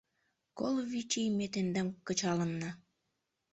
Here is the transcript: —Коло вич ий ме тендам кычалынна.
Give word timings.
—Коло 0.57 0.81
вич 0.91 1.11
ий 1.21 1.29
ме 1.37 1.47
тендам 1.53 1.87
кычалынна. 2.05 2.69